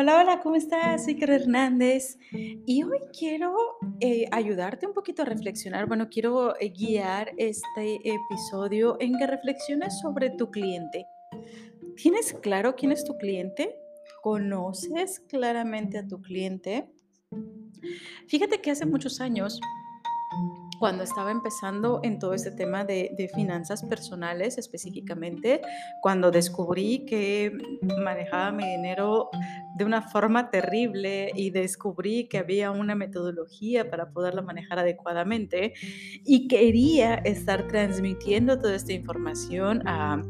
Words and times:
Hola, 0.00 0.20
hola, 0.20 0.40
¿cómo 0.40 0.54
estás? 0.54 1.06
Soy 1.06 1.18
Hernández 1.20 2.18
y 2.30 2.84
hoy 2.84 3.00
quiero 3.18 3.52
eh, 3.98 4.26
ayudarte 4.30 4.86
un 4.86 4.94
poquito 4.94 5.22
a 5.22 5.24
reflexionar. 5.24 5.88
Bueno, 5.88 6.08
quiero 6.08 6.54
eh, 6.60 6.68
guiar 6.68 7.32
este 7.36 7.96
episodio 8.08 8.96
en 9.00 9.18
que 9.18 9.26
reflexiones 9.26 9.98
sobre 9.98 10.30
tu 10.30 10.52
cliente. 10.52 11.04
¿Tienes 11.96 12.32
claro 12.32 12.76
quién 12.76 12.92
es 12.92 13.02
tu 13.02 13.18
cliente? 13.18 13.74
¿Conoces 14.22 15.18
claramente 15.18 15.98
a 15.98 16.06
tu 16.06 16.22
cliente? 16.22 16.88
Fíjate 18.28 18.60
que 18.60 18.70
hace 18.70 18.86
muchos 18.86 19.20
años 19.20 19.60
cuando 20.78 21.02
estaba 21.02 21.30
empezando 21.30 22.00
en 22.02 22.18
todo 22.18 22.34
este 22.34 22.50
tema 22.50 22.84
de, 22.84 23.30
finanzas 23.34 23.82
personales 23.84 24.58
específicamente, 24.58 25.60
cuando 26.00 26.30
descubrí 26.30 27.04
que 27.04 27.52
manejaba 28.02 28.52
mi 28.52 28.64
dinero 28.64 29.28
de 29.76 29.84
una 29.84 30.02
forma 30.02 30.50
terrible 30.50 31.30
y 31.34 31.50
descubrí 31.50 32.28
que 32.28 32.38
había 32.38 32.70
una 32.70 32.94
metodología 32.94 33.90
para 33.90 34.10
poderlo 34.10 34.42
manejar 34.42 34.78
adecuadamente 34.78 35.74
y 36.24 36.48
quería 36.48 37.14
estar 37.16 37.68
transmitiendo 37.68 38.58
toda 38.58 38.74
esta 38.76 38.92
información 38.92 39.86
a 39.86 40.22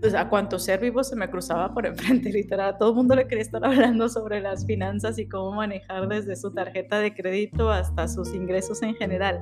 pues, 0.00 0.14
a 0.14 0.28
cuánto 0.28 0.58
ser 0.58 0.80
vivo 0.80 1.02
se 1.02 1.16
me 1.16 1.28
cruzaba 1.28 1.72
por 1.74 1.86
enfrente, 1.86 2.30
literal. 2.32 2.74
A 2.74 2.78
todo 2.78 2.90
el 2.90 2.96
mundo 2.96 3.14
le 3.14 3.26
quería 3.26 3.42
estar 3.42 3.64
hablando 3.64 4.08
sobre 4.08 4.40
las 4.40 4.66
finanzas 4.66 5.18
y 5.18 5.28
cómo 5.28 5.52
manejar 5.52 6.08
desde 6.08 6.36
su 6.36 6.52
tarjeta 6.52 7.00
de 7.00 7.14
crédito 7.14 7.70
hasta 7.70 8.08
sus 8.08 8.34
ingresos 8.34 8.82
en 8.82 8.94
general. 8.94 9.40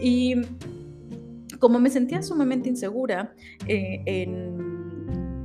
Y 0.00 0.34
como 1.58 1.78
me 1.78 1.90
sentía 1.90 2.22
sumamente 2.22 2.68
insegura 2.68 3.34
eh, 3.66 4.02
en, 4.06 5.44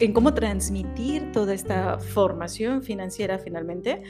en 0.00 0.12
cómo 0.12 0.34
transmitir 0.34 1.32
toda 1.32 1.54
esta 1.54 1.98
formación 1.98 2.82
financiera 2.82 3.38
finalmente, 3.38 4.02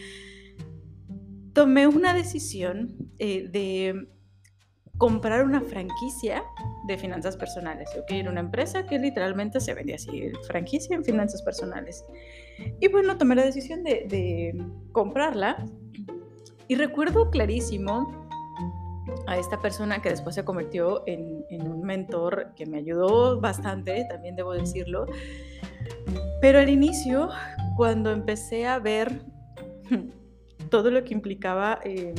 tomé 1.53 1.87
una 1.87 2.15
decisión 2.15 2.97
eh, 3.19 3.49
de 3.49 4.09
comprar 4.99 5.45
una 5.45 5.61
franquicia 5.61 6.45
de 6.87 6.97
finanzas 6.97 7.37
personales. 7.37 7.91
Yo 7.95 8.05
quería 8.07 8.31
una 8.31 8.41
empresa 8.41 8.87
que 8.87 8.99
literalmente 8.99 9.61
se 9.61 9.75
vendía 9.75 9.97
así, 9.97 10.31
franquicia 10.47 10.97
en 10.97 11.05
finanzas 11.05 11.43
personales. 11.43 12.05
Y 12.81 12.89
bueno, 12.89 13.17
tomé 13.19 13.35
la 13.35 13.45
decisión 13.45 13.83
de, 13.83 14.57
comprarla. 14.93 15.65
Y 16.69 16.77
recuerdo 16.77 17.31
clarísimo 17.31 18.29
a 19.27 19.37
esta 19.37 19.61
persona 19.61 20.01
que 20.01 20.11
después 20.11 20.35
se 20.35 20.45
convirtió 20.45 21.03
en, 21.07 21.45
un 21.51 21.83
mentor 21.83 22.53
que 22.57 22.67
me 22.67 22.79
ayudó 22.79 23.41
bastante, 23.41 24.07
también 24.09 24.37
debo 24.37 24.53
decirlo. 24.53 25.07
Pero 26.41 26.61
al 26.61 26.69
inicio, 26.69 27.31
cuando 27.77 28.13
empecé 28.13 28.67
a 28.67 28.79
ver 28.79 29.23
todo 30.71 30.91
lo 30.91 31.03
que 31.03 31.15
implicaba... 31.15 31.81
Eh, 31.85 32.15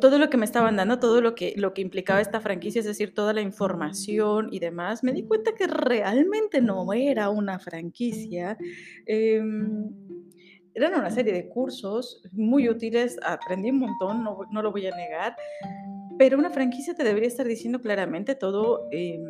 todo 0.00 0.18
lo 0.18 0.30
que 0.30 0.36
me 0.36 0.44
estaban 0.44 0.76
dando, 0.76 0.98
todo 0.98 1.20
lo 1.20 1.34
que, 1.34 1.54
lo 1.56 1.72
que 1.72 1.82
implicaba 1.82 2.20
esta 2.20 2.40
franquicia, 2.40 2.80
es 2.80 2.86
decir, 2.86 3.14
toda 3.14 3.32
la 3.32 3.40
información 3.40 4.48
y 4.52 4.58
demás, 4.58 5.02
me 5.02 5.12
di 5.12 5.24
cuenta 5.24 5.54
que 5.54 5.66
realmente 5.66 6.60
no 6.60 6.92
era 6.92 7.30
una 7.30 7.58
franquicia. 7.58 8.56
Em, 9.06 9.90
eran 10.74 10.94
una 10.94 11.10
serie 11.10 11.32
de 11.32 11.48
cursos 11.48 12.22
muy 12.32 12.68
útiles, 12.68 13.16
aprendí 13.24 13.70
un 13.70 13.78
montón, 13.78 14.24
no, 14.24 14.40
no, 14.50 14.62
lo 14.62 14.72
voy 14.72 14.86
a 14.86 14.96
negar, 14.96 15.36
pero 16.18 16.36
una 16.36 16.50
franquicia 16.50 16.94
te 16.94 17.04
debería 17.04 17.28
estar 17.28 17.46
diciendo 17.46 17.80
claramente 17.80 18.34
todo. 18.34 18.88
Eh, 18.90 19.20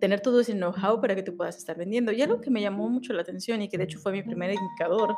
tener 0.00 0.20
todo 0.20 0.40
ese 0.40 0.54
know-how 0.54 1.00
para 1.00 1.14
que 1.14 1.22
tú 1.22 1.36
puedas 1.36 1.56
estar 1.56 1.76
vendiendo. 1.76 2.10
Y 2.12 2.22
algo 2.22 2.40
que 2.40 2.50
me 2.50 2.60
llamó 2.60 2.88
mucho 2.88 3.12
la 3.12 3.22
atención 3.22 3.62
y 3.62 3.68
que 3.68 3.78
de 3.78 3.84
hecho 3.84 3.98
fue 3.98 4.12
mi 4.12 4.22
primer 4.22 4.52
indicador 4.52 5.16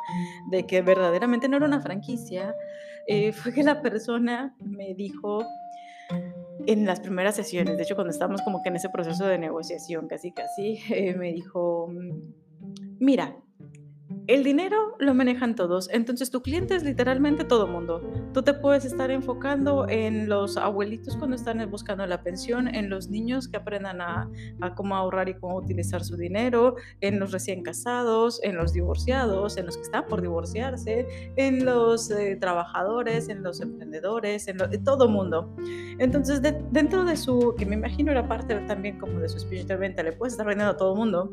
de 0.51 0.65
que 0.65 0.81
verdaderamente 0.81 1.47
no 1.47 1.57
era 1.57 1.65
una 1.65 1.81
franquicia, 1.81 2.53
eh, 3.07 3.31
fue 3.31 3.53
que 3.53 3.63
la 3.63 3.81
persona 3.81 4.55
me 4.59 4.93
dijo 4.93 5.43
en 6.65 6.85
las 6.85 6.99
primeras 6.99 7.35
sesiones, 7.35 7.77
de 7.77 7.83
hecho 7.83 7.95
cuando 7.95 8.11
estábamos 8.11 8.41
como 8.41 8.61
que 8.61 8.69
en 8.69 8.75
ese 8.75 8.89
proceso 8.89 9.25
de 9.25 9.37
negociación, 9.37 10.07
casi 10.07 10.31
casi, 10.31 10.79
eh, 10.89 11.15
me 11.15 11.33
dijo, 11.33 11.89
mira, 12.99 13.35
el 14.27 14.43
dinero 14.43 14.95
lo 14.99 15.13
manejan 15.13 15.55
todos, 15.55 15.89
entonces 15.91 16.31
tu 16.31 16.41
cliente 16.41 16.75
es 16.75 16.83
literalmente 16.83 17.43
todo 17.43 17.67
mundo. 17.67 18.01
Tú 18.33 18.41
te 18.41 18.53
puedes 18.53 18.85
estar 18.85 19.11
enfocando 19.11 19.87
en 19.89 20.29
los 20.29 20.55
abuelitos 20.55 21.17
cuando 21.17 21.35
están 21.35 21.69
buscando 21.69 22.05
la 22.05 22.23
pensión, 22.23 22.73
en 22.73 22.89
los 22.89 23.09
niños 23.09 23.49
que 23.49 23.57
aprendan 23.57 23.99
a, 24.01 24.29
cómo 24.75 24.95
ahorrar 24.95 25.27
y 25.27 25.33
cómo 25.33 25.57
utilizar 25.57 26.03
su 26.03 26.15
dinero, 26.15 26.75
en 27.01 27.19
los 27.19 27.31
recién 27.31 27.63
casados, 27.63 28.39
en 28.43 28.55
los 28.55 28.71
divorciados, 28.71 29.57
en 29.57 29.65
los 29.65 29.75
que 29.75 29.83
están 29.83 30.05
por 30.07 30.21
divorciarse, 30.21 31.05
en 31.35 31.65
los 31.65 32.09
eh, 32.09 32.37
trabajadores, 32.39 33.27
en 33.27 33.43
los 33.43 33.59
emprendedores, 33.59 34.47
en, 34.47 34.57
todo 34.83 35.09
mundo. 35.09 35.53
Entonces, 35.99 36.41
dentro 36.71 37.03
de 37.03 37.17
su, 37.17 37.55
que 37.57 37.65
me 37.65 37.75
imagino 37.75 38.11
era 38.11 38.27
parte 38.27 38.55
también 38.67 38.97
como 38.99 39.19
de 39.19 39.27
su 39.27 39.39
speech 39.39 39.65
de 39.65 39.75
venta, 39.75 40.01
le 40.01 40.13
puedes 40.13 40.33
estar 40.33 40.45
vendiendo 40.45 40.73
a 40.73 40.77
todo 40.77 40.95
mundo 40.95 41.31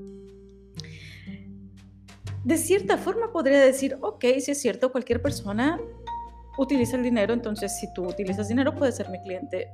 de 2.44 2.56
cierta 2.56 2.96
forma 2.96 3.32
podría 3.32 3.60
decir, 3.60 3.98
ok, 4.00 4.24
si 4.40 4.52
es 4.52 4.60
cierto, 4.60 4.92
cualquier 4.92 5.20
persona 5.20 5.78
utiliza 6.58 6.96
el 6.96 7.02
dinero, 7.02 7.32
entonces 7.32 7.78
si 7.78 7.92
tú 7.92 8.06
utilizas 8.06 8.48
dinero 8.48 8.74
puedes 8.74 8.96
ser 8.96 9.08
mi 9.10 9.20
cliente. 9.22 9.70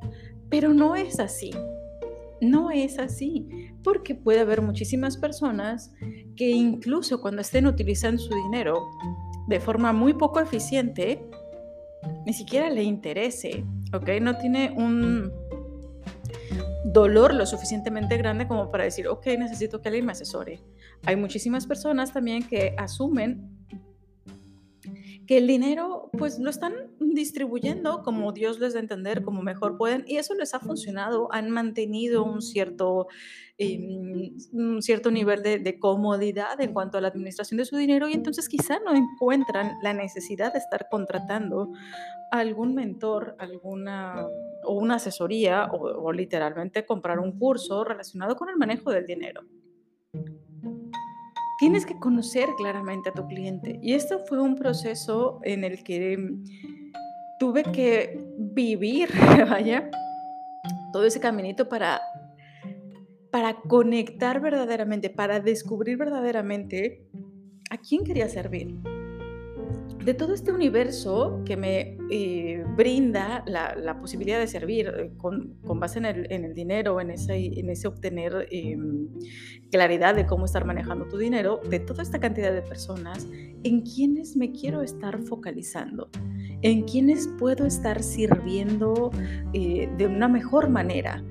Pero 0.48 0.72
no 0.72 0.94
es 0.94 1.20
así. 1.20 1.50
No 2.40 2.70
es 2.70 2.98
así, 2.98 3.72
porque 3.82 4.14
puede 4.14 4.40
haber 4.40 4.60
muchísimas 4.60 5.16
personas 5.16 5.90
que 6.36 6.50
incluso 6.50 7.22
cuando 7.22 7.40
estén 7.40 7.66
utilizando 7.66 8.20
su 8.20 8.34
dinero 8.34 8.90
de 9.48 9.58
forma 9.58 9.92
muy 9.94 10.12
poco 10.12 10.40
eficiente, 10.40 11.24
ni 12.26 12.34
siquiera 12.34 12.68
le 12.68 12.82
interese, 12.82 13.64
¿ok? 13.94 14.08
No 14.20 14.36
tiene 14.36 14.70
un 14.76 15.32
dolor 16.84 17.34
lo 17.34 17.46
suficientemente 17.46 18.16
grande 18.16 18.46
como 18.46 18.70
para 18.70 18.84
decir, 18.84 19.08
ok, 19.08 19.26
necesito 19.38 19.80
que 19.80 19.88
alguien 19.88 20.06
me 20.06 20.12
asesore. 20.12 20.60
Hay 21.04 21.16
muchísimas 21.16 21.66
personas 21.66 22.12
también 22.12 22.42
que 22.42 22.74
asumen 22.78 23.56
que 25.26 25.38
el 25.38 25.46
dinero 25.46 26.08
pues 26.16 26.38
lo 26.38 26.50
están 26.50 26.74
distribuyendo 27.00 28.02
como 28.02 28.32
Dios 28.32 28.60
les 28.60 28.74
da 28.74 28.78
a 28.78 28.82
entender, 28.82 29.22
como 29.22 29.42
mejor 29.42 29.76
pueden, 29.76 30.04
y 30.06 30.16
eso 30.16 30.34
les 30.34 30.54
ha 30.54 30.60
funcionado, 30.60 31.28
han 31.32 31.50
mantenido 31.50 32.24
un 32.24 32.42
cierto, 32.42 33.08
em, 33.58 34.36
un 34.52 34.82
cierto 34.82 35.10
nivel 35.10 35.42
de, 35.42 35.78
comodidad 35.78 36.60
en 36.60 36.72
cuanto 36.72 36.98
a 36.98 37.00
la 37.00 37.08
administración 37.08 37.58
de 37.58 37.64
su 37.64 37.76
dinero 37.76 38.08
y 38.08 38.12
entonces 38.12 38.48
quizá 38.48 38.78
no 38.80 38.94
encuentran 38.94 39.72
la 39.82 39.92
necesidad 39.92 40.52
de 40.52 40.58
estar 40.58 40.88
contratando 40.90 41.72
algún 42.30 42.74
mentor, 42.74 43.34
alguna 43.38 44.26
o 44.64 44.74
una 44.74 44.96
asesoría 44.96 45.68
o 45.72 46.12
literalmente 46.12 46.86
comprar 46.86 47.18
un 47.18 47.38
curso 47.38 47.84
relacionado 47.84 48.36
con 48.36 48.48
el 48.48 48.56
manejo 48.56 48.90
del 48.90 49.06
dinero 49.06 49.42
tienes 51.58 51.86
que 51.86 51.98
conocer 51.98 52.48
claramente 52.56 53.10
a 53.10 53.12
tu 53.12 53.26
cliente. 53.26 53.78
Y 53.82 53.94
esto 53.94 54.20
fue 54.26 54.40
un 54.40 54.56
proceso 54.56 55.40
en 55.42 55.64
el 55.64 55.82
que 55.82 56.16
mm, 56.16 56.44
tuve 57.38 57.62
que 57.64 58.24
vivir, 58.38 59.10
vaya, 59.50 59.90
todo 60.92 61.04
ese 61.04 61.20
caminito 61.20 61.68
para, 61.68 62.00
para 63.30 63.60
conectar 63.62 64.40
verdaderamente, 64.40 65.10
para 65.10 65.40
descubrir 65.40 65.96
verdaderamente 65.96 67.06
a 67.70 67.78
quién 67.78 68.04
quería 68.04 68.28
servir 68.28 68.78
de 70.06 70.14
todo 70.14 70.34
este 70.34 70.52
universo 70.52 71.42
que 71.44 71.56
me 71.56 71.98
eh, 72.12 72.64
brinda 72.76 73.42
la, 73.44 73.98
posibilidad 74.00 74.38
de 74.38 74.46
servir 74.46 74.86
eh, 74.86 75.10
con, 75.16 75.58
base 75.80 75.98
en 75.98 76.44
el, 76.44 76.54
dinero, 76.54 77.00
en 77.00 77.10
ese, 77.10 77.34
en 77.34 77.68
ese 77.70 77.88
obtener 77.88 78.46
em, 78.52 79.08
claridad 79.72 80.14
de 80.14 80.24
cómo 80.24 80.44
estar 80.44 80.64
manejando 80.64 81.08
tu 81.08 81.18
dinero, 81.18 81.60
de 81.68 81.80
toda 81.80 82.04
esta 82.04 82.20
cantidad 82.20 82.52
de 82.52 82.62
personas, 82.62 83.26
en 83.64 83.80
quienes 83.80 84.36
me 84.36 84.52
quiero 84.52 84.80
estar 84.82 85.20
focalizando, 85.22 86.08
en 86.62 86.84
quienes 86.84 87.26
puedo 87.36 87.66
estar 87.66 88.00
sirviendo 88.00 89.10
eh, 89.54 89.90
de 89.98 90.06
una 90.06 90.28
mejor 90.28 90.70
manera, 90.70 91.24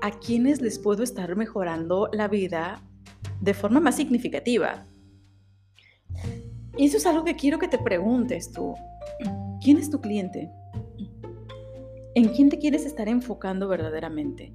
a 0.00 0.10
quienes 0.10 0.62
les 0.62 0.78
puedo 0.78 1.02
estar 1.02 1.36
mejorando 1.36 2.08
la 2.14 2.28
vida 2.28 2.82
de 3.42 3.52
forma 3.52 3.78
más 3.78 3.96
significativa. 3.96 4.86
Y 6.76 6.86
eso 6.86 6.96
es 6.98 7.06
algo 7.06 7.24
que 7.24 7.36
quiero 7.36 7.58
que 7.58 7.68
te 7.68 7.78
preguntes 7.78 8.52
tú. 8.52 8.74
¿Quién 9.62 9.78
es 9.78 9.90
tu 9.90 10.00
cliente? 10.00 10.50
¿En 12.14 12.28
quién 12.28 12.48
te 12.48 12.58
quieres 12.58 12.84
estar 12.84 13.08
enfocando 13.08 13.68
verdaderamente? 13.68 14.52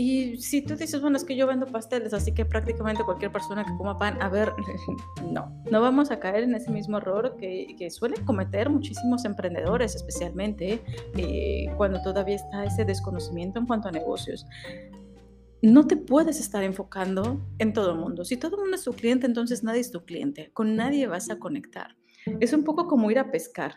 Y 0.00 0.36
si 0.36 0.62
tú 0.62 0.76
dices, 0.76 1.00
bueno, 1.00 1.16
es 1.16 1.24
que 1.24 1.34
yo 1.34 1.48
vendo 1.48 1.66
pasteles, 1.66 2.14
así 2.14 2.32
que 2.32 2.44
prácticamente 2.44 3.02
cualquier 3.02 3.32
persona 3.32 3.64
que 3.64 3.76
coma 3.76 3.98
pan, 3.98 4.16
a 4.22 4.28
ver, 4.28 4.52
no, 5.32 5.52
no 5.68 5.80
vamos 5.80 6.12
a 6.12 6.20
caer 6.20 6.44
en 6.44 6.54
ese 6.54 6.70
mismo 6.70 6.98
error 6.98 7.36
que, 7.36 7.74
que 7.76 7.90
suelen 7.90 8.24
cometer 8.24 8.70
muchísimos 8.70 9.24
emprendedores, 9.24 9.96
especialmente 9.96 10.80
eh, 11.16 11.66
cuando 11.76 12.00
todavía 12.00 12.36
está 12.36 12.64
ese 12.64 12.84
desconocimiento 12.84 13.58
en 13.58 13.66
cuanto 13.66 13.88
a 13.88 13.90
negocios. 13.90 14.46
No 15.62 15.86
te 15.86 15.96
puedes 15.96 16.38
estar 16.38 16.62
enfocando 16.62 17.46
en 17.58 17.72
todo 17.72 17.92
el 17.92 17.98
mundo. 17.98 18.24
Si 18.24 18.36
todo 18.36 18.56
el 18.56 18.62
mundo 18.62 18.76
es 18.76 18.84
tu 18.84 18.92
cliente, 18.92 19.26
entonces 19.26 19.64
nadie 19.64 19.80
es 19.80 19.90
tu 19.90 20.04
cliente. 20.04 20.50
Con 20.52 20.76
nadie 20.76 21.06
vas 21.06 21.30
a 21.30 21.38
conectar. 21.38 21.96
Es 22.40 22.52
un 22.52 22.64
poco 22.64 22.86
como 22.86 23.10
ir 23.10 23.18
a 23.18 23.30
pescar. 23.30 23.74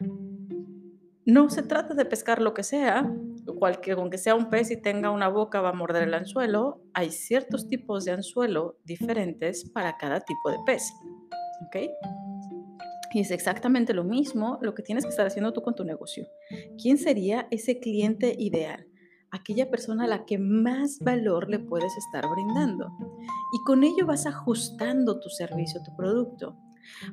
No 1.26 1.50
se 1.50 1.64
trata 1.64 1.94
de 1.94 2.06
pescar 2.06 2.42
lo 2.42 2.54
que 2.54 2.64
sea, 2.64 3.12
cualquier, 3.58 3.98
aunque 3.98 4.18
sea 4.18 4.36
un 4.36 4.50
pez 4.50 4.72
y 4.72 4.78
tenga 4.78 5.12
una 5.12 5.28
boca 5.28 5.62
va 5.62 5.70
a 5.70 5.74
morder 5.74 6.04
el 6.04 6.14
anzuelo. 6.14 6.82
Hay 6.94 7.12
ciertos 7.12 7.68
tipos 7.68 8.06
de 8.06 8.12
anzuelo 8.12 8.78
diferentes 8.84 9.70
para 9.70 9.98
cada 9.98 10.22
tipo 10.22 10.50
de 10.50 10.58
pez. 10.66 10.92
¿Ok? 11.68 11.78
Y 13.14 13.20
es 13.20 13.32
exactamente 13.32 13.94
lo 13.94 14.04
mismo 14.04 14.58
lo 14.62 14.74
que 14.74 14.84
tienes 14.84 15.04
que 15.04 15.10
estar 15.10 15.28
haciendo 15.28 15.52
tú 15.54 15.62
con 15.62 15.76
tu 15.76 15.84
negocio. 15.84 16.28
¿Quién 16.82 16.98
sería 16.98 17.48
ese 17.52 17.80
cliente 17.80 18.36
ideal? 18.38 18.88
Aquella 19.32 19.70
persona 19.70 20.04
a 20.04 20.08
la 20.08 20.26
que 20.26 20.38
más 20.38 21.00
valor 21.00 21.50
le 21.50 21.60
puedes 21.60 21.96
estar 21.98 22.30
brindando. 22.30 22.90
Y 23.54 23.64
con 23.66 23.84
ello 23.84 24.06
vas 24.06 24.26
ajustando 24.26 25.20
tu 25.20 25.30
servicio, 25.30 25.82
tu 25.84 25.96
producto. 25.96 26.58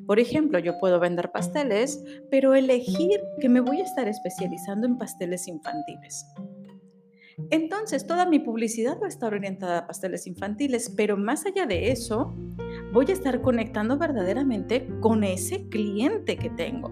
Por 0.06 0.18
ejemplo, 0.18 0.58
yo 0.58 0.78
puedo 0.78 0.98
vender 0.98 1.30
pasteles, 1.30 2.02
pero 2.30 2.54
elegir 2.54 3.20
que 3.40 3.48
me 3.48 3.60
voy 3.60 3.80
a 3.80 3.84
estar 3.84 4.08
especializando 4.08 4.86
en 4.86 4.98
pasteles 4.98 5.46
infantiles. 5.46 6.26
Entonces, 7.50 8.06
toda 8.06 8.26
mi 8.26 8.40
publicidad 8.40 8.98
va 9.00 9.06
a 9.06 9.10
estar 9.10 9.32
orientada 9.32 9.78
a 9.78 9.86
pasteles 9.86 10.26
infantiles, 10.26 10.92
pero 10.96 11.16
más 11.16 11.46
allá 11.46 11.66
de 11.66 11.92
eso, 11.92 12.34
voy 12.92 13.06
a 13.08 13.12
estar 13.12 13.40
conectando 13.42 13.96
verdaderamente 13.96 14.88
con 15.00 15.22
ese 15.22 15.68
cliente 15.68 16.36
que 16.36 16.50
tengo. 16.50 16.90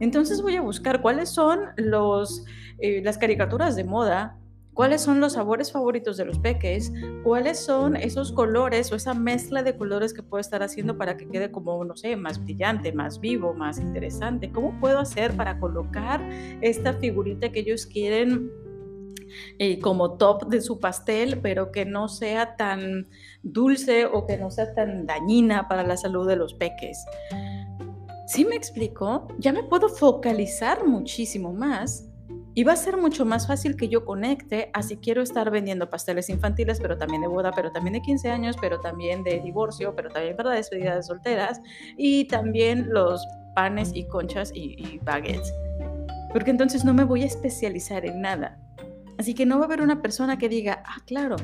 Entonces 0.00 0.42
voy 0.42 0.56
a 0.56 0.62
buscar 0.62 1.02
cuáles 1.02 1.28
son 1.28 1.60
los, 1.76 2.44
eh, 2.78 3.02
las 3.02 3.18
caricaturas 3.18 3.76
de 3.76 3.84
moda 3.84 4.38
cuáles 4.80 5.02
son 5.02 5.20
los 5.20 5.34
sabores 5.34 5.72
favoritos 5.72 6.16
de 6.16 6.24
los 6.24 6.38
peques, 6.38 6.90
cuáles 7.22 7.58
son 7.58 7.96
esos 7.96 8.32
colores 8.32 8.90
o 8.90 8.96
esa 8.96 9.12
mezcla 9.12 9.62
de 9.62 9.76
colores 9.76 10.14
que 10.14 10.22
puedo 10.22 10.40
estar 10.40 10.62
haciendo 10.62 10.96
para 10.96 11.18
que 11.18 11.28
quede 11.28 11.50
como, 11.50 11.84
no 11.84 11.98
sé, 11.98 12.16
más 12.16 12.42
brillante, 12.42 12.90
más 12.90 13.20
vivo, 13.20 13.52
más 13.52 13.78
interesante. 13.78 14.50
¿Cómo 14.50 14.80
puedo 14.80 14.98
hacer 14.98 15.36
para 15.36 15.60
colocar 15.60 16.26
esta 16.62 16.94
figurita 16.94 17.52
que 17.52 17.60
ellos 17.60 17.84
quieren 17.84 18.50
eh, 19.58 19.78
como 19.80 20.16
top 20.16 20.48
de 20.48 20.62
su 20.62 20.80
pastel, 20.80 21.40
pero 21.42 21.72
que 21.72 21.84
no 21.84 22.08
sea 22.08 22.56
tan 22.56 23.06
dulce 23.42 24.06
o 24.06 24.26
que 24.26 24.38
no 24.38 24.50
sea 24.50 24.72
tan 24.72 25.04
dañina 25.04 25.68
para 25.68 25.82
la 25.82 25.98
salud 25.98 26.26
de 26.26 26.36
los 26.36 26.54
peques? 26.54 27.04
Si 28.26 28.46
me 28.46 28.56
explico, 28.56 29.28
ya 29.38 29.52
me 29.52 29.62
puedo 29.62 29.90
focalizar 29.90 30.86
muchísimo 30.86 31.52
más 31.52 32.09
y 32.54 32.64
va 32.64 32.72
a 32.72 32.76
ser 32.76 32.96
mucho 32.96 33.24
más 33.24 33.46
fácil 33.46 33.76
que 33.76 33.88
yo 33.88 34.04
conecte 34.04 34.70
así 34.74 34.96
quiero 34.96 35.22
estar 35.22 35.50
vendiendo 35.50 35.88
pasteles 35.88 36.28
infantiles, 36.28 36.80
pero 36.80 36.98
también 36.98 37.22
de 37.22 37.28
boda, 37.28 37.52
pero 37.54 37.70
también 37.70 37.94
de 37.94 38.02
15 38.02 38.30
años, 38.30 38.56
pero 38.60 38.80
también 38.80 39.22
de 39.22 39.40
divorcio, 39.40 39.94
pero 39.94 40.10
también 40.10 40.36
para 40.36 40.50
despedida 40.50 40.96
de 40.96 41.02
solteras 41.02 41.60
y 41.96 42.26
también 42.26 42.88
los 42.90 43.24
panes 43.54 43.92
y 43.94 44.06
conchas 44.06 44.52
y, 44.54 44.74
y 44.78 44.98
baguettes. 45.02 45.52
Porque 46.32 46.50
entonces 46.50 46.84
no 46.84 46.94
me 46.94 47.04
voy 47.04 47.22
a 47.22 47.26
especializar 47.26 48.04
en 48.06 48.20
nada. 48.20 48.58
Así 49.18 49.34
que 49.34 49.46
no 49.46 49.58
va 49.58 49.64
a 49.64 49.66
haber 49.66 49.82
una 49.82 50.00
persona 50.00 50.38
que 50.38 50.48
diga, 50.48 50.82
ah, 50.86 51.02
claro, 51.06 51.36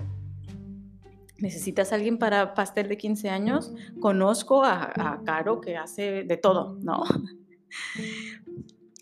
necesitas 1.39 1.93
alguien 1.93 2.19
para 2.19 2.55
pastel 2.55 2.89
de 2.89 2.97
15 2.97 3.29
años, 3.29 3.73
conozco 4.01 4.65
a, 4.65 4.93
a 4.97 5.21
Caro 5.25 5.61
que 5.61 5.77
hace 5.77 6.25
de 6.25 6.37
todo, 6.37 6.79
¿no? 6.81 7.03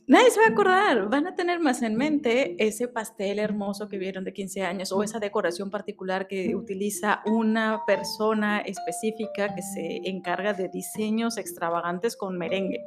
Nadie 0.06 0.30
se 0.30 0.38
va 0.38 0.46
a 0.46 0.50
acordar, 0.50 1.08
van 1.08 1.26
a 1.26 1.34
tener 1.34 1.60
más 1.60 1.80
en 1.80 1.96
mente 1.96 2.56
ese 2.58 2.88
pastel 2.88 3.38
hermoso 3.38 3.88
que 3.88 3.96
vieron 3.96 4.22
de 4.24 4.34
15 4.34 4.60
años 4.60 4.92
o 4.92 5.02
esa 5.02 5.18
decoración 5.18 5.70
particular 5.70 6.28
que 6.28 6.54
utiliza 6.54 7.22
una 7.24 7.84
persona 7.86 8.60
específica 8.60 9.54
que 9.54 9.62
se 9.62 10.02
encarga 10.04 10.52
de 10.52 10.68
diseños 10.68 11.38
extravagantes 11.38 12.16
con 12.16 12.36
merengue. 12.36 12.84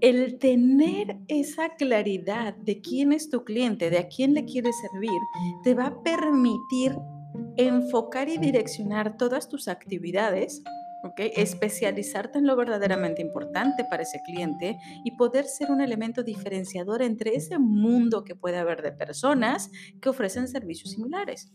El 0.00 0.38
tener 0.38 1.18
esa 1.28 1.74
claridad 1.76 2.54
de 2.54 2.80
quién 2.80 3.12
es 3.12 3.28
tu 3.28 3.44
cliente, 3.44 3.90
de 3.90 3.98
a 3.98 4.08
quién 4.08 4.32
le 4.32 4.46
quieres 4.46 4.74
servir, 4.80 5.20
te 5.62 5.74
va 5.74 5.86
a 5.88 6.02
permitir 6.02 6.96
enfocar 7.56 8.30
y 8.30 8.38
direccionar 8.38 9.18
todas 9.18 9.48
tus 9.50 9.68
actividades 9.68 10.62
Especializarte 11.16 12.38
en 12.38 12.46
lo 12.46 12.56
verdaderamente 12.56 13.22
importante 13.22 13.84
para 13.84 14.02
ese 14.02 14.20
cliente 14.22 14.78
y 15.04 15.16
poder 15.16 15.44
ser 15.44 15.70
un 15.70 15.80
elemento 15.80 16.22
diferenciador 16.22 17.02
entre 17.02 17.34
ese 17.34 17.58
mundo 17.58 18.24
que 18.24 18.34
puede 18.34 18.58
haber 18.58 18.82
de 18.82 18.92
personas 18.92 19.70
que 20.00 20.08
ofrecen 20.08 20.48
servicios 20.48 20.92
similares. 20.92 21.52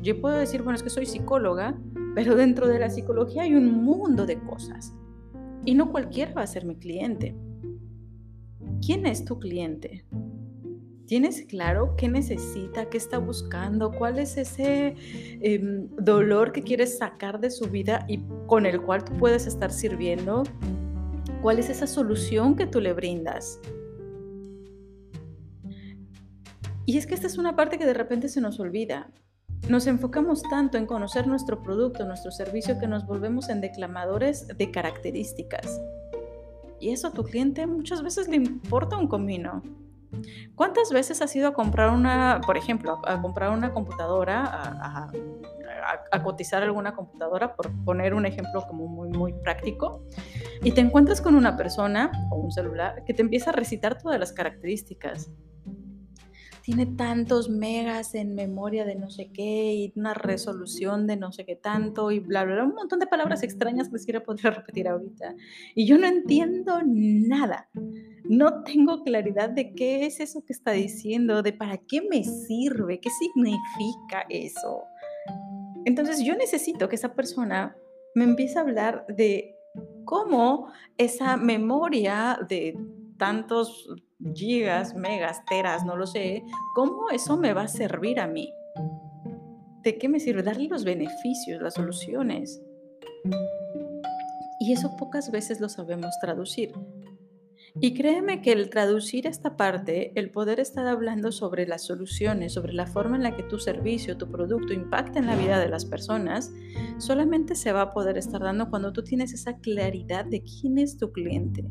Yo 0.00 0.20
puedo 0.20 0.36
decir, 0.36 0.62
bueno, 0.62 0.76
es 0.76 0.82
que 0.82 0.90
soy 0.90 1.06
psicóloga, 1.06 1.78
pero 2.14 2.34
dentro 2.34 2.66
de 2.66 2.78
la 2.78 2.90
psicología 2.90 3.42
hay 3.42 3.54
un 3.54 3.84
mundo 3.84 4.26
de 4.26 4.40
cosas 4.40 4.92
y 5.64 5.74
no 5.74 5.90
cualquiera 5.92 6.34
va 6.34 6.42
a 6.42 6.46
ser 6.46 6.64
mi 6.64 6.76
cliente. 6.76 7.36
¿Quién 8.84 9.06
es 9.06 9.24
tu 9.24 9.38
cliente? 9.38 10.04
¿Tienes 11.12 11.42
claro 11.42 11.94
qué 11.94 12.08
necesita, 12.08 12.88
qué 12.88 12.96
está 12.96 13.18
buscando, 13.18 13.92
cuál 13.92 14.18
es 14.18 14.38
ese 14.38 14.96
em, 15.42 15.90
dolor 15.96 16.52
que 16.52 16.62
quieres 16.62 16.96
sacar 16.96 17.38
de 17.38 17.50
su 17.50 17.66
vida 17.66 18.06
y 18.08 18.20
con 18.46 18.64
el 18.64 18.80
cual 18.80 19.04
tú 19.04 19.12
puedes 19.18 19.46
estar 19.46 19.70
sirviendo? 19.72 20.42
¿Cuál 21.42 21.58
es 21.58 21.68
esa 21.68 21.86
solución 21.86 22.56
que 22.56 22.64
tú 22.64 22.80
le 22.80 22.94
brindas? 22.94 23.60
Y 26.86 26.96
es 26.96 27.06
que 27.06 27.12
esta 27.12 27.26
es 27.26 27.36
una 27.36 27.56
parte 27.56 27.76
que 27.76 27.84
de 27.84 27.92
repente 27.92 28.30
se 28.30 28.40
nos 28.40 28.58
olvida. 28.58 29.10
Nos 29.68 29.86
enfocamos 29.86 30.42
tanto 30.44 30.78
en 30.78 30.86
conocer 30.86 31.26
nuestro 31.26 31.62
producto, 31.62 32.06
nuestro 32.06 32.30
servicio, 32.32 32.78
que 32.78 32.88
nos 32.88 33.06
volvemos 33.06 33.50
en 33.50 33.60
declamadores 33.60 34.48
de 34.48 34.70
características. 34.70 35.78
Y 36.80 36.88
eso 36.88 37.08
a 37.08 37.12
tu 37.12 37.22
cliente 37.22 37.66
muchas 37.66 38.02
veces 38.02 38.28
le 38.28 38.36
importa 38.36 38.96
un 38.96 39.08
comino. 39.08 39.62
¿Cuántas 40.54 40.90
veces 40.90 41.22
has 41.22 41.34
ido 41.34 41.48
a 41.48 41.52
comprar 41.52 41.90
una, 41.90 42.40
por 42.44 42.56
ejemplo, 42.56 43.00
a, 43.06 43.20
comprar 43.20 43.50
una 43.50 43.72
computadora, 43.72 44.44
a, 44.44 45.10
a, 46.10 46.22
cotizar 46.22 46.62
alguna 46.62 46.94
computadora, 46.94 47.54
por 47.54 47.70
poner 47.84 48.14
un 48.14 48.26
ejemplo 48.26 48.64
como 48.66 48.86
muy, 48.86 49.08
muy 49.08 49.32
práctico, 49.32 50.04
y 50.62 50.72
te 50.72 50.80
encuentras 50.80 51.20
con 51.20 51.34
una 51.34 51.56
persona 51.56 52.12
o 52.30 52.36
un 52.36 52.52
celular 52.52 53.04
que 53.04 53.14
te 53.14 53.22
empieza 53.22 53.50
a 53.50 53.52
recitar 53.52 53.98
todas 53.98 54.18
las 54.18 54.32
características? 54.32 55.30
Tiene 56.62 56.86
tantos 56.86 57.48
megas 57.48 58.14
en 58.14 58.34
memoria 58.34 58.84
de 58.84 58.94
no 58.94 59.10
sé 59.10 59.30
qué 59.32 59.74
y 59.74 59.92
una 59.96 60.14
resolución 60.14 61.06
de 61.06 61.16
no 61.16 61.32
sé 61.32 61.44
qué 61.44 61.56
tanto 61.56 62.10
y 62.12 62.20
bla, 62.20 62.44
bla, 62.44 62.54
bla, 62.54 62.64
un 62.64 62.74
montón 62.74 63.00
de 63.00 63.06
palabras 63.06 63.42
extrañas 63.42 63.88
que 63.88 63.98
siquiera 63.98 64.22
podría 64.22 64.50
repetir 64.52 64.88
ahorita. 64.88 65.34
Y 65.74 65.86
yo 65.86 65.98
no 65.98 66.06
entiendo 66.06 66.80
nada. 66.84 67.68
No 68.24 68.62
tengo 68.62 69.02
claridad 69.02 69.50
de 69.50 69.74
qué 69.74 70.06
es 70.06 70.20
eso 70.20 70.44
que 70.44 70.52
está 70.52 70.70
diciendo, 70.70 71.42
de 71.42 71.52
para 71.52 71.76
qué 71.76 72.02
me 72.02 72.22
sirve, 72.22 73.00
qué 73.00 73.10
significa 73.10 74.24
eso. 74.28 74.84
Entonces 75.84 76.24
yo 76.24 76.36
necesito 76.36 76.88
que 76.88 76.96
esa 76.96 77.14
persona 77.14 77.76
me 78.14 78.24
empiece 78.24 78.58
a 78.58 78.62
hablar 78.62 79.04
de 79.08 79.56
cómo 80.04 80.70
esa 80.96 81.36
memoria 81.36 82.38
de 82.48 82.76
tantos 83.22 83.88
gigas, 84.34 84.96
megas, 84.96 85.44
teras, 85.44 85.84
no 85.84 85.94
lo 85.96 86.08
sé, 86.08 86.42
¿cómo 86.74 87.08
eso 87.10 87.36
me 87.36 87.52
va 87.52 87.62
a 87.62 87.68
servir 87.68 88.18
a 88.18 88.26
mí? 88.26 88.52
¿De 89.84 89.96
qué 89.96 90.08
me 90.08 90.18
sirve? 90.18 90.42
Darle 90.42 90.66
los 90.66 90.82
beneficios, 90.82 91.62
las 91.62 91.74
soluciones. 91.74 92.60
Y 94.58 94.72
eso 94.72 94.96
pocas 94.96 95.30
veces 95.30 95.60
lo 95.60 95.68
sabemos 95.68 96.18
traducir. 96.20 96.72
Y 97.80 97.94
créeme 97.94 98.42
que 98.42 98.50
el 98.50 98.70
traducir 98.70 99.28
esta 99.28 99.56
parte, 99.56 100.10
el 100.16 100.32
poder 100.32 100.58
estar 100.58 100.88
hablando 100.88 101.30
sobre 101.30 101.64
las 101.64 101.84
soluciones, 101.84 102.54
sobre 102.54 102.72
la 102.72 102.88
forma 102.88 103.14
en 103.14 103.22
la 103.22 103.36
que 103.36 103.44
tu 103.44 103.60
servicio, 103.60 104.18
tu 104.18 104.32
producto 104.32 104.72
impacta 104.72 105.20
en 105.20 105.26
la 105.26 105.36
vida 105.36 105.60
de 105.60 105.68
las 105.68 105.84
personas, 105.84 106.52
solamente 106.98 107.54
se 107.54 107.70
va 107.70 107.82
a 107.82 107.92
poder 107.92 108.18
estar 108.18 108.40
dando 108.40 108.68
cuando 108.68 108.92
tú 108.92 109.04
tienes 109.04 109.32
esa 109.32 109.58
claridad 109.58 110.24
de 110.24 110.42
quién 110.42 110.78
es 110.78 110.98
tu 110.98 111.12
cliente. 111.12 111.64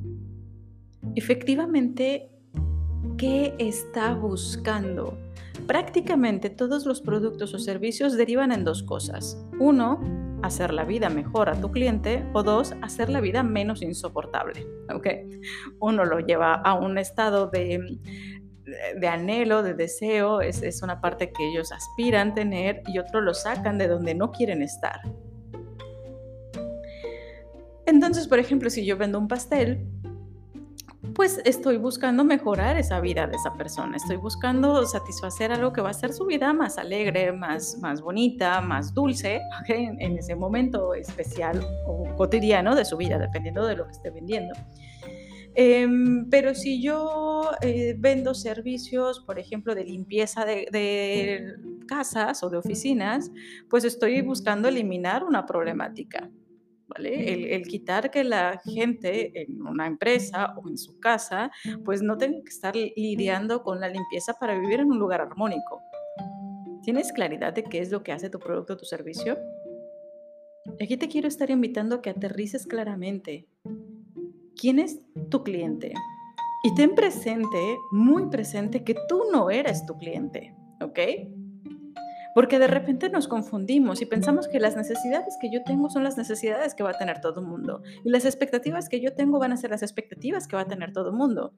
Efectivamente, 1.15 2.29
qué 3.17 3.53
está 3.59 4.13
buscando. 4.13 5.17
Prácticamente 5.67 6.49
todos 6.49 6.85
los 6.85 7.01
productos 7.01 7.53
o 7.53 7.59
servicios 7.59 8.17
derivan 8.17 8.51
en 8.51 8.63
dos 8.63 8.83
cosas. 8.83 9.37
Uno, 9.59 9.99
hacer 10.41 10.73
la 10.73 10.85
vida 10.85 11.09
mejor 11.09 11.49
a 11.49 11.59
tu 11.59 11.71
cliente 11.71 12.25
o 12.33 12.43
dos, 12.43 12.73
hacer 12.81 13.09
la 13.09 13.21
vida 13.21 13.43
menos 13.43 13.81
insoportable. 13.81 14.65
Uno 15.79 16.05
lo 16.05 16.19
lleva 16.19 16.55
a 16.55 16.73
un 16.73 16.97
estado 16.97 17.47
de, 17.47 17.99
de 18.99 19.07
anhelo, 19.07 19.63
de 19.63 19.73
deseo, 19.73 20.41
es, 20.41 20.63
es 20.63 20.81
una 20.81 21.01
parte 21.01 21.31
que 21.31 21.49
ellos 21.49 21.71
aspiran 21.71 22.33
tener 22.33 22.81
y 22.87 22.99
otro 22.99 23.21
lo 23.21 23.33
sacan 23.33 23.77
de 23.77 23.87
donde 23.87 24.15
no 24.15 24.31
quieren 24.31 24.61
estar. 24.61 25.01
Entonces, 27.85 28.27
por 28.27 28.39
ejemplo, 28.39 28.69
si 28.69 28.85
yo 28.85 28.97
vendo 28.97 29.19
un 29.19 29.27
pastel, 29.27 29.85
pues 31.15 31.41
estoy 31.45 31.77
buscando 31.77 32.23
mejorar 32.23 32.77
esa 32.77 32.99
vida 32.99 33.27
de 33.27 33.35
esa 33.35 33.53
persona, 33.53 33.97
estoy 33.97 34.17
buscando 34.17 34.85
satisfacer 34.85 35.51
algo 35.51 35.73
que 35.73 35.81
va 35.81 35.89
a 35.89 35.91
hacer 35.91 36.13
su 36.13 36.25
vida 36.25 36.53
más 36.53 36.77
alegre, 36.77 37.31
más, 37.31 37.77
más 37.79 38.01
bonita, 38.01 38.61
más 38.61 38.93
dulce 38.93 39.41
en, 39.67 40.17
ese 40.17 40.35
momento 40.35 40.93
especial 40.93 41.65
o 41.85 42.05
cotidiano 42.15 42.75
de 42.75 42.85
su 42.85 42.97
vida, 42.97 43.17
dependiendo 43.17 43.65
de 43.65 43.75
lo 43.75 43.85
que 43.85 43.91
esté 43.91 44.09
vendiendo. 44.09 44.53
Em, 45.53 46.29
pero 46.29 46.55
si 46.55 46.81
yo 46.81 47.51
eh, 47.61 47.95
vendo 47.97 48.33
servicios, 48.33 49.19
por 49.19 49.37
ejemplo, 49.37 49.75
de 49.75 49.83
limpieza 49.83 50.45
de, 50.45 51.55
casas 51.87 52.41
o 52.43 52.49
de 52.49 52.57
oficinas, 52.57 53.31
pues 53.69 53.83
estoy 53.83 54.21
buscando 54.21 54.69
eliminar 54.69 55.25
una 55.25 55.45
problemática. 55.45 56.29
El, 56.95 57.63
quitar 57.63 58.11
que 58.11 58.23
la 58.23 58.61
gente 58.63 59.41
en 59.41 59.61
una 59.61 59.87
empresa 59.87 60.53
o 60.57 60.69
en 60.69 60.77
su 60.77 60.99
casa, 60.99 61.51
pues 61.85 62.01
no 62.01 62.17
tenga 62.17 62.41
que 62.43 62.49
estar 62.49 62.75
lidiando 62.75 63.63
con 63.63 63.79
la 63.79 63.87
limpieza 63.87 64.33
para 64.39 64.57
vivir 64.57 64.79
en 64.79 64.91
un 64.91 64.99
lugar 64.99 65.21
armónico. 65.21 65.81
¿Tienes 66.83 67.13
claridad 67.13 67.53
de 67.53 67.63
qué 67.63 67.79
es 67.79 67.91
lo 67.91 68.03
que 68.03 68.11
hace 68.11 68.29
tu 68.29 68.39
producto 68.39 68.73
o 68.73 68.77
tu 68.77 68.85
servicio? 68.85 69.37
Aquí 70.81 70.97
te 70.97 71.07
quiero 71.07 71.27
estar 71.27 71.49
invitando 71.49 71.95
a 71.95 72.01
que 72.01 72.09
aterrices 72.09 72.65
claramente. 72.65 73.47
¿Quién 74.55 74.79
es 74.79 74.99
tu 75.29 75.43
cliente? 75.43 75.93
Y 76.63 76.75
ten 76.75 76.93
presente, 76.93 77.77
muy 77.91 78.29
presente, 78.29 78.83
que 78.83 78.95
tú 79.07 79.23
no 79.31 79.49
eres 79.49 79.85
tu 79.85 79.97
cliente, 79.97 80.55
¿ok? 80.79 80.99
Porque 82.33 82.59
de 82.59 82.67
repente 82.67 83.09
nos 83.09 83.27
confundimos 83.27 84.01
y 84.01 84.05
pensamos 84.05 84.47
que 84.47 84.59
las 84.59 84.75
necesidades 84.75 85.37
que 85.41 85.51
yo 85.51 85.63
tengo 85.63 85.89
son 85.89 86.03
las 86.03 86.17
necesidades 86.17 86.75
que 86.75 86.83
va 86.83 86.91
a 86.91 86.97
tener 86.97 87.19
todo 87.19 87.41
el 87.41 87.47
mundo. 87.47 87.83
Y 88.05 88.09
las 88.09 88.25
expectativas 88.25 88.87
que 88.87 89.01
yo 89.01 89.13
tengo 89.13 89.39
van 89.39 89.51
a 89.51 89.57
ser 89.57 89.71
las 89.71 89.83
expectativas 89.83 90.47
que 90.47 90.55
va 90.55 90.61
a 90.61 90.67
tener 90.67 90.93
todo 90.93 91.09
el 91.09 91.15
mundo. 91.15 91.53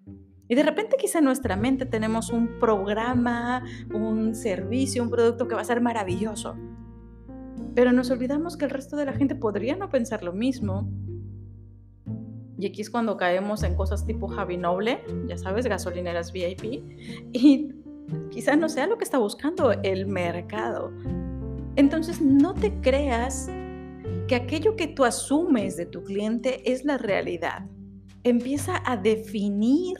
Y 0.48 0.56
de 0.56 0.64
repente 0.64 0.98
quizá 0.98 1.20
en 1.20 1.26
nuestra 1.26 1.56
mente 1.56 1.86
tenemos 1.86 2.32
un 2.32 2.60
programa, 2.60 3.64
un 3.94 4.36
servicio, 4.36 5.04
un 5.04 5.10
producto 5.10 5.48
que 5.48 5.56
va 5.56 5.62
a 5.62 5.66
ser 5.66 5.80
maravilloso. 5.80 6.56
Pero 7.76 7.92
nos 7.92 8.10
olvidamos 8.12 8.58
que 8.58 8.66
el 8.66 8.72
resto 8.72 8.96
de 8.98 9.06
la 9.06 9.14
gente 9.14 9.36
podría 9.36 9.76
no 9.76 9.90
pensar 9.90 10.24
lo 10.24 10.34
mismo. 10.34 10.90
Y 12.58 12.68
aquí 12.68 12.82
es 12.82 12.90
cuando 12.90 13.18
caemos 13.18 13.64
en 13.64 13.76
cosas 13.76 14.06
tipo 14.06 14.28
Javi 14.28 14.58
Noble, 14.58 15.04
ya 15.28 15.38
sabes, 15.38 15.66
gasolineras 15.66 16.32
VIP. 16.32 16.84
Y 17.34 17.83
Quizás 18.32 18.58
no 18.58 18.70
sea 18.70 18.88
lo 18.88 18.98
que 18.98 19.04
está 19.04 19.18
buscando 19.18 19.72
el 19.72 20.06
mercado. 20.08 20.92
Entonces, 21.76 22.22
no 22.22 22.54
te 22.54 22.80
creas 22.82 23.50
que 24.28 24.36
aquello 24.36 24.76
que 24.76 24.88
tú 24.88 25.06
asumes 25.06 25.78
de 25.78 25.86
tu 25.86 26.04
cliente 26.04 26.72
es 26.72 26.86
la 26.86 26.98
realidad. 26.98 27.66
Empieza 28.24 28.82
a 28.86 28.98
definir 28.98 29.98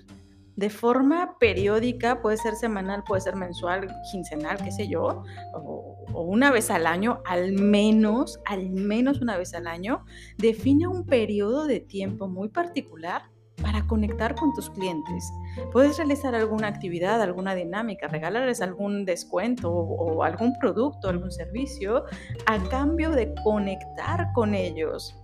de 0.56 0.70
forma 0.70 1.38
periódica, 1.40 2.22
puede 2.22 2.38
ser 2.38 2.56
semanal, 2.56 3.04
puede 3.04 3.22
ser 3.22 3.36
mensual, 3.36 3.88
quincenal, 4.12 4.58
qué 4.64 4.72
sé 4.72 4.88
yo, 4.88 5.24
o, 5.54 5.98
una 6.14 6.52
vez 6.52 6.70
al 6.70 6.86
año, 6.86 7.22
al 7.26 7.54
menos, 7.54 8.40
al 8.46 8.70
menos 8.70 9.20
una 9.20 9.36
vez 9.38 9.54
al 9.56 9.66
año, 9.66 10.06
define 10.38 10.88
un 10.88 11.06
periodo 11.06 11.66
de 11.66 11.80
tiempo 11.80 12.28
muy 12.28 12.50
particular 12.50 13.33
para 13.64 13.88
conectar 13.88 14.36
con 14.36 14.54
tus 14.54 14.70
clientes. 14.70 15.34
Puedes 15.72 15.98
realizar 15.98 16.36
alguna 16.36 16.68
actividad, 16.68 17.22
alguna 17.22 17.56
dinámica, 17.56 18.08
regalarles 18.08 18.62
algún 18.62 19.06
descuento 19.06 19.72
o, 19.72 20.24
algún 20.24 20.54
producto, 20.60 21.10
algún 21.10 21.32
servicio 21.32 22.04
a 22.46 22.62
cambio 22.70 23.12
de 23.12 23.34
conectar 23.44 24.32
con 24.34 24.54
ellos, 24.54 25.16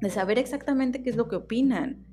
de 0.00 0.08
saber 0.08 0.38
exactamente 0.38 1.02
qué 1.02 1.10
es 1.10 1.16
lo 1.16 1.28
que 1.28 1.36
opinan. 1.36 2.06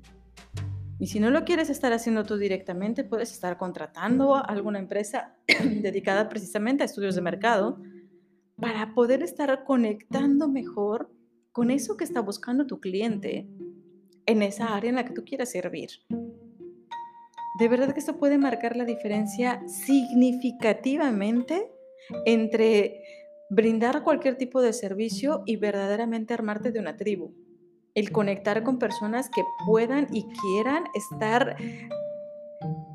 Y 0.98 1.06
si 1.06 1.20
no 1.20 1.30
lo 1.30 1.44
quieres 1.44 1.70
estar 1.70 1.92
haciendo 1.92 2.24
tú 2.24 2.36
directamente, 2.36 3.04
puedes 3.04 3.32
estar 3.32 3.56
contratando 3.56 4.34
a 4.34 4.40
alguna 4.40 4.78
empresa 4.78 5.36
dedicada 5.80 6.28
precisamente 6.28 6.82
a 6.82 6.86
estudios 6.86 7.14
de 7.14 7.20
mercado 7.20 7.80
para 8.56 8.94
poder 8.94 9.22
estar 9.22 9.64
conectando 9.64 10.48
mejor 10.48 11.10
con 11.52 11.70
eso 11.70 11.96
que 11.96 12.04
está 12.04 12.20
buscando 12.20 12.66
tu 12.66 12.80
cliente 12.80 13.48
en 14.26 14.42
esa 14.42 14.74
área 14.74 14.90
en 14.90 14.96
la 14.96 15.04
que 15.04 15.12
tú 15.12 15.24
quieras 15.24 15.50
servir. 15.50 15.90
De 17.58 17.68
verdad 17.68 17.92
que 17.92 18.00
esto 18.00 18.18
puede 18.18 18.38
marcar 18.38 18.76
la 18.76 18.84
diferencia 18.84 19.62
significativamente 19.68 21.70
entre 22.26 23.02
brindar 23.50 24.02
cualquier 24.02 24.36
tipo 24.36 24.60
de 24.60 24.72
servicio 24.72 25.42
y 25.46 25.56
verdaderamente 25.56 26.34
armarte 26.34 26.72
de 26.72 26.80
una 26.80 26.96
tribu. 26.96 27.32
El 27.94 28.10
conectar 28.10 28.64
con 28.64 28.78
personas 28.78 29.30
que 29.30 29.44
puedan 29.66 30.08
y 30.12 30.24
quieran 30.24 30.84
estar 30.94 31.56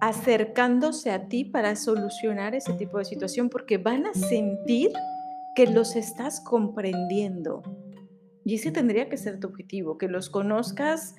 acercándose 0.01 1.11
a 1.11 1.27
ti 1.27 1.45
para 1.45 1.75
solucionar 1.75 2.55
ese 2.55 2.73
tipo 2.73 2.97
de 2.97 3.05
situación 3.05 3.49
porque 3.49 3.77
van 3.77 4.07
a 4.07 4.13
sentir 4.13 4.91
que 5.55 5.67
los 5.67 5.95
estás 5.95 6.41
comprendiendo, 6.41 7.63
y 8.45 8.55
ese 8.55 8.71
tendría 8.71 9.09
que 9.09 9.17
ser 9.17 9.39
tu 9.39 9.47
objetivo, 9.47 9.97
que 9.97 10.07
los 10.07 10.29
conozcas 10.29 11.15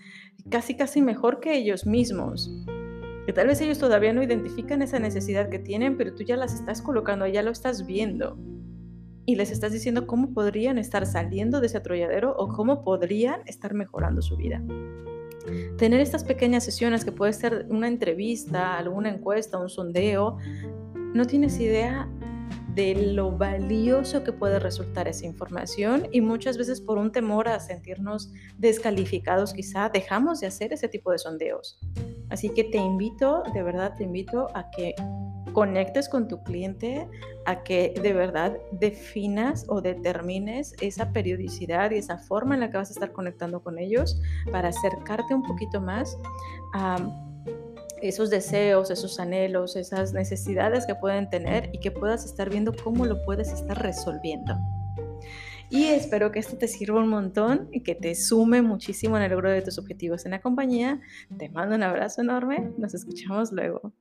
casi 0.49 0.77
casi 0.77 1.03
mejor 1.03 1.41
que 1.41 1.57
ellos 1.57 1.87
mismos. 1.87 2.51
Que 3.27 3.33
tal 3.33 3.47
vez 3.47 3.61
ellos 3.61 3.79
todavía 3.79 4.13
no 4.13 4.23
identifican 4.23 4.83
esa 4.83 4.99
necesidad 4.99 5.51
que 5.51 5.59
tienen, 5.59 5.97
pero 5.97 6.15
tú 6.15 6.25
ya 6.25 6.37
las 6.37 6.55
estás 6.55 6.83
colocando, 6.83 7.27
ya 7.27 7.43
lo 7.43 7.51
estás 7.51 7.87
viendo. 7.87 8.39
Y 9.27 9.37
les 9.37 9.51
estás 9.51 9.73
diciendo 9.73 10.07
cómo 10.07 10.33
podrían 10.33 10.79
estar 10.79 11.07
saliendo 11.07 11.61
de 11.61 11.67
ese 11.67 11.77
atolladero 11.77 12.35
o 12.37 12.49
cómo 12.49 12.83
podrían 12.83 13.43
estar 13.47 13.75
mejorando 13.75 14.23
su 14.23 14.37
vida. 14.37 14.63
Tener 15.77 16.01
estas 16.01 16.25
pequeñas 16.25 16.65
sesiones 16.65 17.05
que 17.05 17.13
puede 17.13 17.33
ser 17.33 17.67
una 17.69 17.89
entrevista, 17.89 18.77
alguna 18.77 19.11
encuesta, 19.11 19.59
un 19.59 19.69
sondeo, 19.69 20.39
no 21.15 21.25
tienes 21.27 21.59
idea 21.61 22.09
de 22.81 22.95
lo 22.95 23.31
valioso 23.31 24.25
que 24.25 24.33
puede 24.33 24.59
resultar 24.59 25.07
esa 25.07 25.27
información 25.27 26.09
y 26.13 26.23
muchas 26.23 26.57
veces 26.57 26.81
por 26.81 26.97
un 26.97 27.13
temor 27.13 27.47
a 27.47 27.61
sentirnos 27.61 28.33
descalificados 28.57 29.53
quizá 29.53 29.91
dejamos 29.91 30.41
de 30.41 30.47
hacer 30.47 30.73
ese 30.73 30.89
tipo 30.89 31.13
de 31.13 31.19
sondeos. 31.19 31.79
Así 32.31 32.49
que 32.49 32.65
te 32.65 32.79
invito, 32.79 33.43
de 33.53 33.63
verdad 33.63 33.97
te 33.99 34.05
invito 34.05 34.49
a 34.55 34.71
que 34.71 34.95
conectes 35.53 36.09
con 36.09 36.27
tu 36.27 36.43
cliente, 36.43 37.07
a 37.45 37.63
que 37.65 37.93
de 38.03 38.15
verdad 38.15 38.57
definas 38.73 39.67
o 39.69 39.83
determines 39.83 40.75
esa 40.81 41.13
periodicidad 41.13 41.91
y 41.91 41.97
esa 41.97 42.17
forma 42.17 42.55
en 42.55 42.61
la 42.61 42.71
que 42.71 42.79
vas 42.79 42.89
a 42.89 42.95
estar 42.95 43.13
conectando 43.13 43.63
con 43.63 43.79
ellos 43.79 44.19
para 44.51 44.69
acercarte 44.69 45.35
un 45.35 45.43
poquito 45.43 45.83
más 45.83 46.17
a 46.73 46.97
esos 48.03 48.31
deseos, 48.31 48.91
esos 48.91 49.21
anhelos, 49.21 49.77
esas 49.77 50.13
necesidades 50.13 50.87
que 50.87 50.95
pueden 50.95 51.31
tener 51.31 51.71
y 51.73 51.81
que 51.81 51.91
puedas 51.91 52.25
estar 52.25 52.51
viendo 52.51 52.73
cómo 52.73 53.07
lo 53.07 53.23
puedes 53.25 53.53
estar 53.53 53.81
resolviendo. 53.81 54.57
Y 55.71 55.85
espero 55.85 56.33
que 56.33 56.41
esto 56.41 56.59
te 56.59 56.67
sirva 56.67 57.01
un 57.01 57.09
montón 57.09 57.69
y 57.71 57.83
que 57.83 57.95
te 57.95 58.17
sume 58.17 58.61
muchísimo 58.61 59.17
en 59.17 59.23
el 59.23 59.31
logro 59.31 59.51
de 59.51 59.63
tus 59.63 59.79
objetivos 59.79 60.25
en 60.27 60.33
la 60.33 60.41
compañía. 60.41 61.01
Te 61.39 61.49
mando 61.49 61.77
un 61.77 61.85
abrazo 61.85 62.23
enorme. 62.23 62.73
Nos 62.77 62.93
escuchamos 62.95 63.53
luego. 63.53 63.93